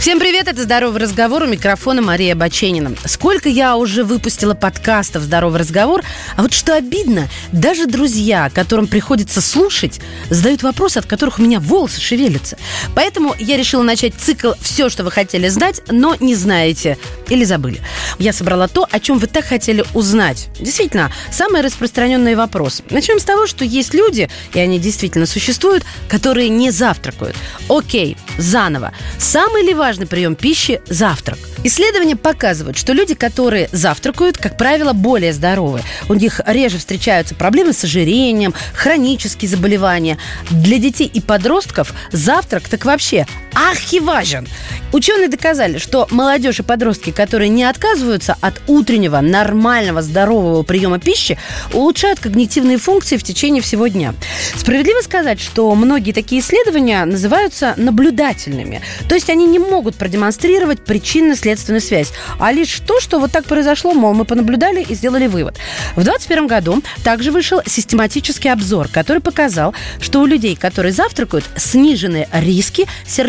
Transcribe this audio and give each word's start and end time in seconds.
Всем 0.00 0.20
привет, 0.20 0.46
это 0.46 0.62
«Здоровый 0.62 1.02
разговор», 1.02 1.42
у 1.42 1.46
микрофона 1.46 2.00
Мария 2.00 2.36
Баченина. 2.36 2.94
Сколько 3.04 3.48
я 3.48 3.76
уже 3.76 4.04
выпустила 4.04 4.54
подкастов 4.54 5.24
«Здоровый 5.24 5.58
разговор», 5.58 6.04
а 6.36 6.42
вот 6.42 6.52
что 6.52 6.76
обидно, 6.76 7.28
даже 7.50 7.86
друзья, 7.86 8.48
которым 8.48 8.86
приходится 8.86 9.40
слушать, 9.40 10.00
задают 10.30 10.62
вопросы, 10.62 10.98
от 10.98 11.06
которых 11.06 11.40
у 11.40 11.42
меня 11.42 11.58
волосы 11.58 12.00
шевелятся. 12.00 12.56
Поэтому 12.94 13.34
я 13.40 13.56
решила 13.56 13.82
начать 13.82 14.14
цикл 14.14 14.52
«Все, 14.60 14.88
что 14.88 15.02
вы 15.02 15.10
хотели 15.10 15.48
знать, 15.48 15.82
но 15.90 16.14
не 16.20 16.36
знаете 16.36 16.96
или 17.28 17.42
забыли». 17.42 17.80
Я 18.20 18.32
собрала 18.32 18.68
то, 18.68 18.86
о 18.88 19.00
чем 19.00 19.18
вы 19.18 19.26
так 19.26 19.46
хотели 19.46 19.84
узнать. 19.94 20.48
Действительно, 20.60 21.10
самый 21.32 21.60
распространенный 21.60 22.36
вопрос. 22.36 22.82
Начнем 22.90 23.18
с 23.18 23.24
того, 23.24 23.48
что 23.48 23.64
есть 23.64 23.94
люди, 23.94 24.30
и 24.54 24.60
они 24.60 24.78
действительно 24.78 25.26
существуют, 25.26 25.84
которые 26.08 26.50
не 26.50 26.70
завтракают. 26.70 27.36
Окей, 27.68 28.16
заново. 28.38 28.92
Самый 29.18 29.64
ли 29.64 29.74
важный 29.74 30.06
прием 30.06 30.34
пищи– 30.34 30.80
завтрак. 30.86 31.38
Исследования 31.64 32.16
показывают, 32.16 32.78
что 32.78 32.92
люди, 32.92 33.14
которые 33.14 33.68
завтракают, 33.72 34.38
как 34.38 34.56
правило, 34.56 34.92
более 34.92 35.32
здоровы. 35.32 35.82
У 36.08 36.14
них 36.14 36.40
реже 36.46 36.78
встречаются 36.78 37.34
проблемы 37.34 37.72
с 37.72 37.84
ожирением, 37.84 38.54
хронические 38.74 39.50
заболевания. 39.50 40.18
Для 40.50 40.78
детей 40.78 41.10
и 41.12 41.20
подростков 41.20 41.92
завтрак 42.12 42.68
так 42.68 42.84
вообще 42.84 43.26
архиважен. 43.54 44.46
Ученые 44.92 45.28
доказали, 45.28 45.76
что 45.76 46.06
молодежь 46.10 46.60
и 46.60 46.62
подростки, 46.62 47.10
которые 47.10 47.50
не 47.50 47.64
отказываются 47.64 48.36
от 48.40 48.60
утреннего, 48.66 49.20
нормального, 49.20 50.00
здорового 50.00 50.62
приема 50.62 50.98
пищи, 50.98 51.38
улучшают 51.74 52.20
когнитивные 52.20 52.78
функции 52.78 53.18
в 53.18 53.22
течение 53.22 53.62
всего 53.62 53.88
дня. 53.88 54.14
Справедливо 54.56 55.02
сказать, 55.02 55.40
что 55.40 55.74
многие 55.74 56.12
такие 56.12 56.40
исследования 56.40 57.04
называются 57.04 57.74
наблюдательными. 57.76 58.80
То 59.08 59.14
есть 59.14 59.28
они 59.28 59.46
не 59.46 59.58
могут 59.58 59.94
продемонстрировать 59.96 60.80
причинно-следственную 60.84 61.82
связь, 61.82 62.12
а 62.38 62.50
лишь 62.52 62.80
то, 62.80 62.98
что 63.00 63.18
вот 63.18 63.30
так 63.30 63.44
произошло, 63.44 63.92
мол, 63.92 64.14
мы 64.14 64.24
понаблюдали 64.24 64.82
и 64.82 64.94
сделали 64.94 65.26
вывод. 65.26 65.56
В 65.96 66.02
2021 66.02 66.46
году 66.46 66.82
также 67.04 67.30
вышел 67.30 67.60
систематический 67.66 68.50
обзор, 68.50 68.88
который 68.88 69.20
показал, 69.20 69.74
что 70.00 70.20
у 70.20 70.26
людей, 70.26 70.56
которые 70.56 70.92
завтракают, 70.92 71.44
снижены 71.56 72.26
риски 72.32 72.86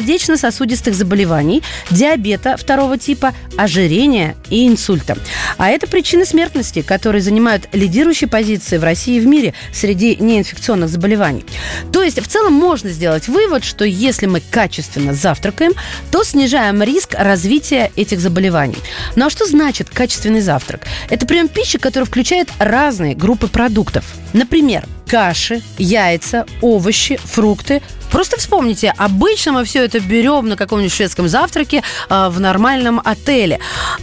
сердечно-сосудистых 0.09 0.95
заболеваний, 0.95 1.61
диабета 1.91 2.57
второго 2.57 2.97
типа, 2.97 3.35
ожирения 3.57 4.35
и 4.49 4.67
инсульта. 4.67 5.15
А 5.57 5.69
это 5.69 5.85
причины 5.85 6.25
смертности, 6.25 6.81
которые 6.81 7.21
занимают 7.21 7.69
лидирующие 7.73 8.27
позиции 8.27 8.77
в 8.77 8.83
России 8.83 9.17
и 9.17 9.19
в 9.19 9.27
мире 9.27 9.53
среди 9.71 10.15
неинфекционных 10.15 10.89
заболеваний. 10.89 11.45
То 11.93 12.01
есть 12.01 12.19
в 12.19 12.27
целом 12.27 12.53
можно 12.53 12.89
сделать 12.89 13.27
вывод, 13.27 13.63
что 13.63 13.85
если 13.85 14.25
мы 14.25 14.41
качественно 14.41 15.13
завтракаем, 15.13 15.73
то 16.11 16.23
снижаем 16.23 16.81
риск 16.81 17.13
развития 17.13 17.91
этих 17.95 18.19
заболеваний. 18.19 18.77
Ну 19.15 19.27
а 19.27 19.29
что 19.29 19.45
значит 19.45 19.91
качественный 19.91 20.41
завтрак? 20.41 20.87
Это 21.11 21.27
прием 21.27 21.47
пищи, 21.47 21.77
который 21.77 22.05
включает 22.05 22.49
разные 22.57 23.13
группы 23.13 23.47
продуктов. 23.47 24.05
Например, 24.33 24.85
каши, 25.07 25.61
яйца, 25.77 26.45
овощи, 26.61 27.19
фрукты, 27.23 27.81
Просто 28.11 28.37
вспомните, 28.37 28.93
обычно 28.97 29.53
мы 29.53 29.63
все 29.63 29.85
это 29.85 29.99
берем 29.99 30.47
на 30.49 30.55
каком-нибудь 30.55 30.93
шведском 30.93 31.27
завтраке 31.27 31.83
э, 32.09 32.29
в 32.29 32.39
нормальном 32.39 33.01
отеле. 33.03 33.59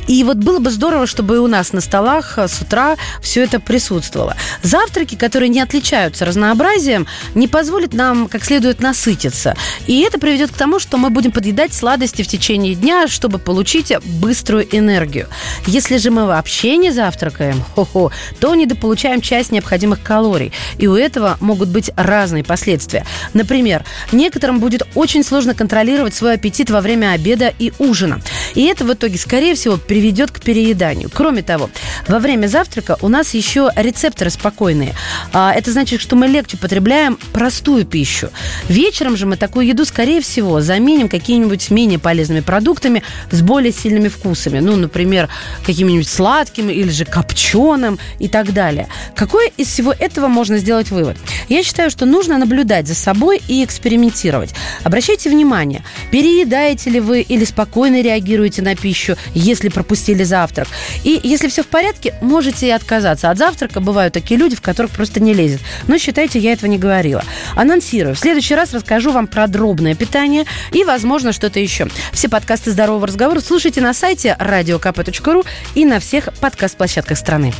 И 0.07 0.23
вот 0.25 0.37
было 0.37 0.59
бы 0.59 0.71
здорово, 0.71 1.07
чтобы 1.07 1.41
у 1.41 1.47
нас 1.47 1.73
на 1.73 1.81
столах 1.81 2.39
с 2.39 2.61
утра 2.61 2.97
все 3.21 3.43
это 3.45 3.61
присутствовало. 3.61 4.37
Завтраки, 4.63 5.17
которые 5.17 5.49
не 5.49 5.61
отличаются 5.61 6.25
разнообразием, 6.25 7.07
не 7.35 7.49
позволят 7.49 7.93
нам 7.95 8.29
как 8.29 8.45
следует 8.45 8.81
насытиться. 8.81 9.57
И 9.87 10.01
это 10.01 10.19
приведет 10.19 10.53
к 10.53 10.57
тому, 10.57 10.79
что 10.79 10.97
мы 10.99 11.11
будем 11.11 11.33
подъедать 11.33 11.75
сладости 11.75 12.23
в 12.23 12.29
течение 12.29 12.75
дня, 12.75 13.09
чтобы 13.09 13.39
получить 13.39 13.93
быструю 14.05 14.67
энергию. 14.77 15.29
Если 15.67 15.97
же 15.99 16.11
мы 16.11 16.27
вообще 16.27 16.77
не 16.77 16.91
завтракаем, 16.91 17.63
хо-хо, 17.75 18.13
то 18.41 18.55
недополучаем 18.55 19.21
часть 19.21 19.53
необходимых 19.53 20.03
калорий. 20.03 20.53
И 20.79 20.87
у 20.87 20.95
этого 20.95 21.37
могут 21.41 21.69
быть 21.69 21.91
разные 21.97 22.45
последствия. 22.45 23.05
Например, 23.35 23.85
некоторым 24.13 24.61
будет 24.61 24.83
очень 24.95 25.25
сложно 25.25 25.55
контролировать 25.55 26.15
свой 26.15 26.35
аппетит 26.35 26.71
во 26.71 26.81
время 26.81 27.13
обеда 27.13 27.53
и 27.59 27.73
ужина. 27.79 28.21
И 28.55 28.65
это 28.65 28.85
в 28.85 28.93
итоге, 28.93 29.19
скорее 29.19 29.55
всего, 29.55 29.77
приведет 29.77 30.31
к 30.31 30.41
перееданию. 30.41 31.11
Кроме 31.13 31.43
того, 31.43 31.71
во 32.09 32.19
время 32.19 32.47
завтрака 32.47 32.97
у 33.03 33.09
нас 33.09 33.35
еще 33.35 33.71
рецепторы 33.77 34.31
спокойные. 34.31 34.95
А, 35.33 35.53
это 35.53 35.73
значит, 35.73 36.01
что 36.01 36.17
мы 36.17 36.27
легче 36.27 36.57
потребляем 36.57 37.19
простую 37.33 37.85
пищу. 37.85 38.31
Вечером 38.69 39.17
же 39.17 39.27
мы 39.27 39.37
такую 39.37 39.67
еду, 39.67 39.85
скорее 39.85 40.21
всего, 40.21 40.61
заменим 40.61 41.09
какими-нибудь 41.09 41.71
менее 41.71 41.99
полезными 41.99 42.41
продуктами 42.41 43.03
с 43.31 43.43
более 43.43 43.73
сильными 43.73 44.09
вкусами. 44.09 44.59
Ну, 44.59 44.77
например, 44.77 45.29
каким-нибудь 45.65 46.09
сладким 46.09 46.71
или 46.71 46.91
же 46.91 47.05
копченым 47.05 47.99
и 48.19 48.29
так 48.29 48.53
далее. 48.53 48.89
Какой 49.15 49.53
из 49.57 49.69
всего 49.69 49.93
этого 49.93 50.29
можно 50.29 50.59
сделать 50.59 50.91
вывод? 50.91 51.17
Я 51.49 51.63
считаю, 51.63 51.91
что 51.91 52.07
нужно 52.07 52.39
наблюдать 52.39 52.87
за 52.87 52.95
собой 52.95 53.41
и 53.49 53.63
экспериментировать. 53.87 54.53
Обращайте 54.83 55.31
внимание, 55.31 55.83
переедаете 56.11 56.91
ли 56.91 57.01
вы 57.01 57.21
или 57.21 57.45
спокойно 57.45 58.03
реагируете 58.03 58.63
на 58.63 58.75
пищу, 58.75 59.17
если 59.33 59.69
пропустили 59.69 60.25
завтрак. 60.25 60.67
И 61.05 61.21
если 61.23 61.49
все 61.49 61.63
в 61.63 61.69
порядке, 61.69 62.15
можете 62.21 62.67
и 62.67 62.71
отказаться 62.71 63.31
от 63.31 63.39
завтрака. 63.39 63.81
Бывают 63.81 64.13
такие 64.13 64.39
люди, 64.39 64.57
в 64.57 64.61
которых 64.61 64.91
просто 64.91 65.21
не 65.21 65.35
лезет. 65.35 65.61
Но 65.87 65.99
считайте, 65.99 66.39
я 66.39 66.53
этого 66.53 66.69
не 66.69 66.79
говорила. 66.79 67.23
Анонсирую. 67.55 68.17
В 68.17 68.19
следующий 68.19 68.57
раз 68.57 68.75
расскажу 68.75 69.13
вам 69.13 69.29
про 69.29 69.47
дробное 69.47 69.95
питание 69.95 70.45
и, 70.73 70.83
возможно, 70.83 71.33
что-то 71.33 71.61
еще. 71.61 71.89
Все 72.13 72.29
подкасты 72.29 72.73
«Здорового 72.73 73.07
разговора» 73.07 73.41
слушайте 73.41 73.81
на 73.81 73.95
сайте 73.95 74.37
radiokp.ru 74.41 75.47
и 75.75 75.85
на 75.85 76.01
всех 76.01 76.29
подкаст-площадках 76.41 77.17
страны. 77.17 77.53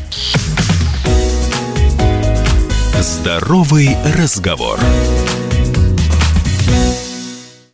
Здоровый 3.01 3.97
разговор. 4.17 4.81